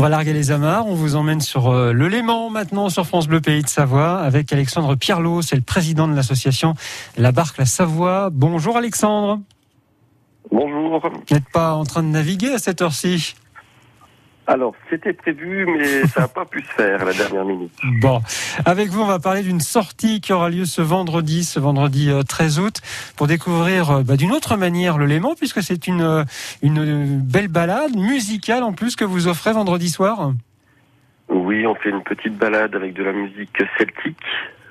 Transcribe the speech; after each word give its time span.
On 0.00 0.02
va 0.02 0.08
larguer 0.08 0.32
les 0.32 0.50
amarres, 0.50 0.86
on 0.86 0.94
vous 0.94 1.14
emmène 1.14 1.42
sur 1.42 1.68
euh, 1.68 1.92
le 1.92 2.08
Léman 2.08 2.48
maintenant 2.48 2.88
sur 2.88 3.06
France 3.06 3.28
Bleu 3.28 3.42
Pays 3.42 3.62
de 3.62 3.68
Savoie 3.68 4.18
avec 4.18 4.50
Alexandre 4.50 4.94
Pierlot, 4.94 5.42
c'est 5.42 5.56
le 5.56 5.60
président 5.60 6.08
de 6.08 6.14
l'association 6.14 6.72
La 7.18 7.32
Barque 7.32 7.58
La 7.58 7.66
Savoie. 7.66 8.30
Bonjour 8.32 8.78
Alexandre. 8.78 9.40
Bonjour. 10.50 11.02
Vous 11.02 11.34
n'êtes 11.34 11.50
pas 11.52 11.74
en 11.74 11.84
train 11.84 12.02
de 12.02 12.08
naviguer 12.08 12.54
à 12.54 12.58
cette 12.58 12.80
heure-ci? 12.80 13.34
Alors, 14.50 14.74
c'était 14.90 15.12
prévu, 15.12 15.64
mais 15.64 16.04
ça 16.08 16.22
n'a 16.22 16.28
pas 16.28 16.44
pu 16.44 16.60
se 16.60 16.72
faire 16.72 17.02
à 17.02 17.04
la 17.04 17.12
dernière 17.12 17.44
minute. 17.44 17.70
Bon, 18.00 18.20
avec 18.64 18.88
vous, 18.88 19.00
on 19.00 19.06
va 19.06 19.20
parler 19.20 19.42
d'une 19.42 19.60
sortie 19.60 20.20
qui 20.20 20.32
aura 20.32 20.50
lieu 20.50 20.64
ce 20.64 20.82
vendredi, 20.82 21.44
ce 21.44 21.60
vendredi 21.60 22.10
13 22.28 22.58
euh, 22.58 22.62
août, 22.62 22.80
pour 23.16 23.28
découvrir 23.28 23.90
euh, 23.92 24.02
bah, 24.02 24.16
d'une 24.16 24.32
autre 24.32 24.56
manière 24.56 24.98
le 24.98 25.06
Léman, 25.06 25.36
puisque 25.36 25.62
c'est 25.62 25.86
une, 25.86 26.02
euh, 26.02 26.24
une 26.62 27.20
belle 27.20 27.46
balade 27.46 27.94
musicale 27.94 28.64
en 28.64 28.72
plus 28.72 28.96
que 28.96 29.04
vous 29.04 29.28
offrez 29.28 29.52
vendredi 29.52 29.88
soir. 29.88 30.32
Oui, 31.28 31.64
on 31.64 31.76
fait 31.76 31.90
une 31.90 32.02
petite 32.02 32.36
balade 32.36 32.74
avec 32.74 32.94
de 32.94 33.04
la 33.04 33.12
musique 33.12 33.56
celtique, 33.78 34.18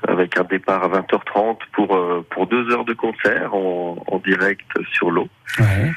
avec 0.10 0.38
un 0.38 0.44
départ 0.44 0.84
à 0.84 0.90
20h30 0.90 1.56
pour, 1.72 1.98
pour 2.30 2.48
deux 2.48 2.70
heures 2.74 2.84
de 2.84 2.94
concert 2.94 3.56
en, 3.56 3.96
en 4.06 4.18
direct 4.18 4.68
sur 4.92 5.10
l'eau. 5.10 5.30
Ouais 5.58 5.92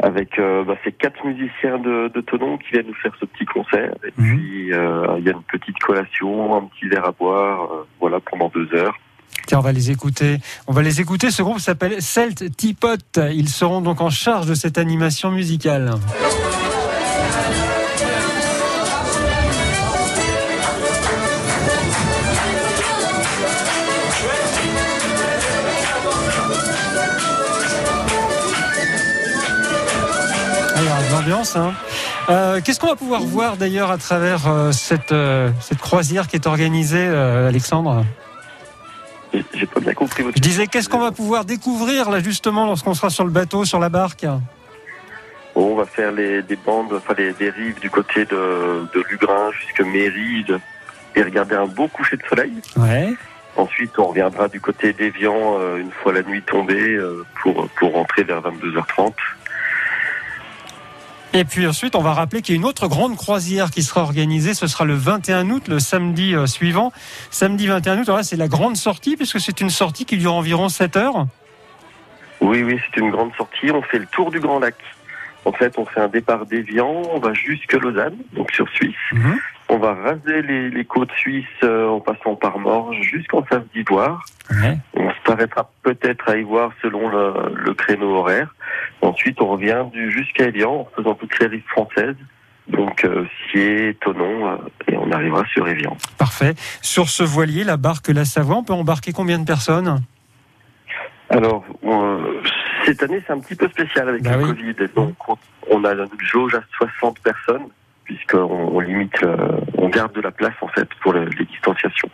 avec 0.00 0.38
euh, 0.38 0.64
bah, 0.64 0.74
ces 0.84 0.92
quatre 0.92 1.24
musiciens 1.24 1.78
de, 1.78 2.08
de 2.14 2.20
Tonon 2.20 2.58
qui 2.58 2.70
viennent 2.72 2.86
nous 2.86 2.94
faire 2.94 3.12
ce 3.20 3.26
petit 3.26 3.44
concert. 3.44 3.94
Et 4.04 4.12
mhm. 4.16 4.36
puis 4.36 4.72
euh, 4.72 5.16
il 5.18 5.24
y 5.24 5.28
a 5.28 5.32
une 5.32 5.42
petite 5.42 5.78
collation, 5.78 6.56
un 6.56 6.66
petit 6.66 6.88
verre 6.88 7.06
à 7.06 7.12
boire, 7.12 7.72
euh, 7.72 7.86
voilà 8.00 8.18
pendant 8.20 8.48
deux 8.48 8.68
heures. 8.74 8.96
Tiens, 9.46 9.58
on 9.58 9.62
va 9.62 9.72
les 9.72 9.90
écouter. 9.90 10.38
On 10.66 10.72
va 10.72 10.82
les 10.82 11.00
écouter. 11.00 11.30
Ce 11.30 11.42
groupe 11.42 11.58
s'appelle 11.58 12.02
Celt 12.02 12.56
Teapot. 12.56 12.96
Ils 13.32 13.48
seront 13.48 13.80
donc 13.80 14.00
en 14.00 14.10
charge 14.10 14.46
de 14.46 14.54
cette 14.54 14.78
animation 14.78 15.30
musicale. 15.30 15.90
L'ambiance. 31.12 31.56
Hein. 31.56 31.74
Euh, 32.28 32.60
qu'est-ce 32.62 32.80
qu'on 32.80 32.88
va 32.88 32.96
pouvoir 32.96 33.22
voir 33.22 33.56
d'ailleurs 33.56 33.90
à 33.90 33.98
travers 33.98 34.46
euh, 34.46 34.72
cette, 34.72 35.12
euh, 35.12 35.50
cette 35.60 35.78
croisière 35.78 36.28
qui 36.28 36.36
est 36.36 36.46
organisée, 36.46 37.06
Alexandre? 37.06 38.04
J'ai 39.32 39.66
pas 39.66 39.80
bien 39.80 39.92
compris 39.92 40.22
votre 40.22 40.36
Je 40.36 40.42
disais, 40.42 40.66
qu'est-ce 40.66 40.88
qu'on 40.88 41.00
va 41.00 41.12
pouvoir 41.12 41.44
découvrir 41.44 42.10
là 42.10 42.20
justement 42.20 42.66
lorsqu'on 42.66 42.94
sera 42.94 43.10
sur 43.10 43.24
le 43.24 43.30
bateau, 43.30 43.64
sur 43.64 43.78
la 43.78 43.88
barque? 43.88 44.26
On 45.54 45.74
va 45.74 45.84
faire 45.84 46.12
les, 46.12 46.42
des 46.42 46.56
bandes, 46.56 46.92
enfin 46.94 47.14
les, 47.18 47.50
rives 47.50 47.80
du 47.80 47.90
côté 47.90 48.24
de, 48.24 48.86
de 48.94 49.04
Lugrin 49.10 49.50
jusqu'à 49.60 49.84
Méride 49.84 50.58
et 51.14 51.22
regarder 51.22 51.56
un 51.56 51.66
beau 51.66 51.88
coucher 51.88 52.16
de 52.16 52.22
soleil. 52.28 52.52
Ouais. 52.76 53.12
Ensuite, 53.56 53.98
on 53.98 54.06
reviendra 54.06 54.48
du 54.48 54.60
côté 54.60 54.92
d'Evian 54.92 55.58
une 55.76 55.90
fois 55.90 56.12
la 56.12 56.22
nuit 56.22 56.42
tombée 56.42 56.96
pour, 57.42 57.68
pour 57.70 57.92
rentrer 57.92 58.22
vers 58.22 58.40
22h30. 58.40 59.12
Et 61.34 61.44
puis 61.44 61.66
ensuite, 61.66 61.94
on 61.94 62.00
va 62.00 62.14
rappeler 62.14 62.40
qu'il 62.40 62.54
y 62.54 62.58
a 62.58 62.60
une 62.60 62.66
autre 62.66 62.88
grande 62.88 63.16
croisière 63.16 63.70
qui 63.70 63.82
sera 63.82 64.02
organisée. 64.02 64.54
Ce 64.54 64.66
sera 64.66 64.84
le 64.84 64.94
21 64.94 65.50
août, 65.50 65.68
le 65.68 65.78
samedi 65.78 66.34
euh, 66.34 66.46
suivant. 66.46 66.92
Samedi 67.30 67.66
21 67.66 67.98
août, 68.00 68.10
c'est 68.22 68.36
la 68.36 68.48
grande 68.48 68.76
sortie, 68.76 69.16
puisque 69.16 69.38
c'est 69.38 69.60
une 69.60 69.70
sortie 69.70 70.06
qui 70.06 70.16
dure 70.16 70.34
environ 70.34 70.68
7 70.68 70.96
heures. 70.96 71.26
Oui, 72.40 72.62
oui, 72.62 72.78
c'est 72.84 73.00
une 73.00 73.10
grande 73.10 73.34
sortie. 73.36 73.70
On 73.70 73.82
fait 73.82 73.98
le 73.98 74.06
tour 74.06 74.30
du 74.30 74.40
Grand 74.40 74.58
Lac. 74.58 74.74
En 75.44 75.52
fait, 75.52 75.78
on 75.78 75.84
fait 75.84 76.00
un 76.00 76.08
départ 76.08 76.46
d'Evian, 76.46 77.02
on 77.12 77.18
va 77.18 77.32
jusque 77.32 77.72
Lausanne, 77.72 78.16
donc 78.32 78.50
sur 78.52 78.68
Suisse. 78.70 78.94
Mhm. 79.12 79.38
On 79.70 79.78
va 79.78 79.94
raser 79.94 80.42
les, 80.42 80.84
côtes 80.84 81.12
suisses 81.12 81.44
euh, 81.62 81.88
en 81.88 82.00
passant 82.00 82.36
par 82.36 82.58
Morges 82.58 83.00
jusqu'en 83.02 83.42
face 83.42 83.62
d'Ivoire. 83.74 84.24
On 84.94 85.10
s'arrêtera 85.26 85.70
peut-être 85.82 86.28
à 86.28 86.38
Ivoire 86.38 86.70
selon 86.80 87.08
le, 87.08 87.74
créneau 87.74 88.16
horaire. 88.16 88.54
Ensuite, 89.02 89.40
on 89.40 89.48
revient 89.48 89.84
jusqu'à 90.10 90.46
Elian 90.46 90.72
en 90.72 90.88
faisant 90.96 91.14
toutes 91.14 91.38
les 91.38 91.46
rives 91.46 91.66
françaises. 91.68 92.16
Donc, 92.68 93.04
euh, 93.04 93.24
Sier, 93.50 93.96
Tonon, 94.00 94.48
euh, 94.48 94.56
et 94.88 94.96
on 94.96 95.10
arrivera 95.10 95.44
sur 95.46 95.66
Evian. 95.66 95.96
Parfait. 96.18 96.54
Sur 96.82 97.08
ce 97.08 97.22
voilier, 97.22 97.64
la 97.64 97.76
barque 97.76 98.08
La 98.08 98.24
Savoie, 98.24 98.56
on 98.56 98.64
peut 98.64 98.74
embarquer 98.74 99.12
combien 99.12 99.38
de 99.38 99.46
personnes? 99.46 100.02
Alors, 101.30 101.64
cette 102.84 103.02
année, 103.02 103.22
c'est 103.26 103.32
un 103.32 103.40
petit 103.40 103.54
peu 103.54 103.68
spécial 103.68 104.08
avec 104.08 104.22
bah 104.22 104.36
le 104.36 104.46
Covid. 104.46 104.74
Donc, 104.94 105.16
on 105.70 105.84
a 105.84 105.92
une 105.92 106.08
jauge 106.20 106.54
à 106.54 106.62
60 106.76 107.20
personnes 107.20 107.68
puisqu'on 108.04 108.38
on 108.38 108.80
limite, 108.80 109.22
on 109.76 109.88
garde 109.90 110.14
de 110.14 110.22
la 110.22 110.30
place 110.30 110.54
en 110.62 110.68
fait 110.68 110.88
pour 111.02 111.12
les, 111.12 111.26
distanciations. 111.44 112.08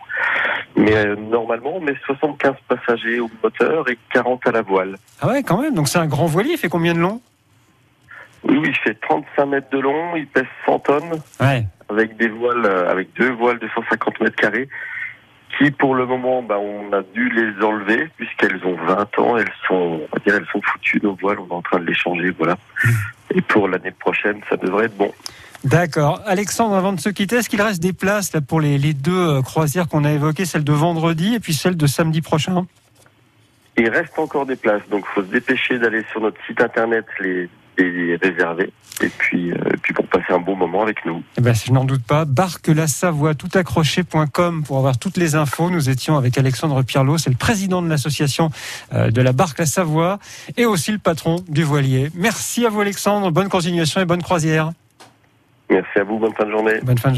Mais 0.75 0.95
euh, 0.95 1.15
normalement, 1.15 1.77
on 1.77 1.81
met 1.81 1.95
75 2.05 2.55
passagers 2.85 3.19
au 3.19 3.29
moteur 3.43 3.89
et 3.89 3.97
40 4.13 4.47
à 4.47 4.51
la 4.51 4.61
voile. 4.61 4.97
Ah 5.21 5.27
ouais, 5.27 5.43
quand 5.43 5.61
même. 5.61 5.73
Donc 5.73 5.87
c'est 5.87 5.99
un 5.99 6.07
grand 6.07 6.25
voilier. 6.25 6.51
Il 6.51 6.57
fait 6.57 6.69
combien 6.69 6.93
de 6.93 6.99
long? 6.99 7.21
Oui, 8.43 8.61
il 8.63 8.75
fait 8.75 8.95
35 9.01 9.45
mètres 9.45 9.69
de 9.71 9.79
long. 9.79 10.15
Il 10.15 10.27
pèse 10.27 10.45
100 10.65 10.79
tonnes. 10.79 11.21
Ouais. 11.39 11.65
Avec 11.89 12.17
des 12.17 12.29
voiles, 12.29 12.65
euh, 12.65 12.91
avec 12.91 13.13
deux 13.13 13.31
voiles 13.31 13.59
de 13.59 13.67
150 13.75 14.19
mètres 14.21 14.35
carrés 14.35 14.69
qui 15.57 15.71
pour 15.71 15.95
le 15.95 16.05
moment, 16.05 16.41
bah, 16.41 16.57
on 16.59 16.91
a 16.91 17.01
dû 17.13 17.29
les 17.29 17.63
enlever 17.63 18.09
puisqu'elles 18.17 18.59
ont 18.65 18.75
20 18.75 19.19
ans, 19.19 19.37
elles 19.37 19.51
sont, 19.67 20.01
on 20.01 20.07
va 20.11 20.19
dire, 20.25 20.35
elles 20.35 20.47
sont 20.51 20.61
foutues 20.61 20.99
nos 21.01 21.15
voiles, 21.15 21.39
on 21.39 21.47
est 21.47 21.53
en 21.53 21.61
train 21.61 21.79
de 21.79 21.85
les 21.85 21.93
changer, 21.93 22.31
voilà. 22.31 22.57
Et 23.33 23.41
pour 23.41 23.67
l'année 23.67 23.91
prochaine, 23.91 24.41
ça 24.49 24.57
devrait 24.57 24.85
être 24.85 24.97
bon. 24.97 25.11
D'accord. 25.63 26.21
Alexandre, 26.25 26.75
avant 26.75 26.93
de 26.93 26.99
se 26.99 27.09
quitter, 27.09 27.37
est-ce 27.37 27.49
qu'il 27.49 27.61
reste 27.61 27.81
des 27.81 27.93
places 27.93 28.33
là, 28.33 28.41
pour 28.41 28.61
les, 28.61 28.93
deux 28.93 29.37
euh, 29.37 29.41
croisières 29.41 29.87
qu'on 29.87 30.03
a 30.03 30.11
évoquées, 30.11 30.45
celle 30.45 30.63
de 30.63 30.71
vendredi 30.71 31.33
et 31.33 31.39
puis 31.39 31.53
celle 31.53 31.75
de 31.75 31.87
samedi 31.87 32.21
prochain? 32.21 32.67
Il 33.77 33.89
reste 33.89 34.17
encore 34.17 34.45
des 34.45 34.55
places, 34.55 34.87
donc 34.89 35.05
il 35.09 35.13
faut 35.15 35.21
se 35.23 35.31
dépêcher 35.31 35.79
d'aller 35.79 36.03
sur 36.11 36.21
notre 36.21 36.37
site 36.45 36.61
internet 36.61 37.05
les, 37.19 37.49
réserver 37.77 38.71
et 39.01 39.09
puis, 39.09 39.51
euh, 39.51 39.57
puis 39.81 39.93
pour 39.93 40.07
passer 40.07 40.31
un 40.31 40.39
bon 40.39 40.55
moment 40.55 40.83
avec 40.83 41.05
nous. 41.05 41.23
Eh 41.37 41.41
ben, 41.41 41.53
je 41.53 41.71
n'en 41.71 41.83
doute 41.83 42.03
pas. 42.03 42.25
Barque 42.25 42.67
la 42.67 42.87
Savoie, 42.87 43.35
toutaccroché.com 43.35 44.63
pour 44.63 44.77
avoir 44.77 44.97
toutes 44.97 45.17
les 45.17 45.35
infos. 45.35 45.69
Nous 45.69 45.89
étions 45.89 46.17
avec 46.17 46.37
Alexandre 46.37 46.81
Pierlot, 46.83 47.17
c'est 47.17 47.29
le 47.29 47.35
président 47.35 47.81
de 47.81 47.89
l'association 47.89 48.49
euh, 48.93 49.11
de 49.11 49.21
la 49.21 49.33
Barque 49.33 49.59
la 49.59 49.65
Savoie 49.65 50.19
et 50.57 50.65
aussi 50.65 50.91
le 50.91 50.99
patron 50.99 51.37
du 51.47 51.63
voilier. 51.63 52.09
Merci 52.15 52.65
à 52.65 52.69
vous 52.69 52.81
Alexandre, 52.81 53.31
bonne 53.31 53.49
continuation 53.49 54.01
et 54.01 54.05
bonne 54.05 54.23
croisière. 54.23 54.71
Merci 55.69 55.99
à 55.99 56.03
vous, 56.03 56.19
bonne 56.19 56.33
fin 56.33 56.45
de 56.45 56.51
journée. 56.51 56.79
Bonne 56.83 56.97
fin 56.97 57.09
de 57.09 57.13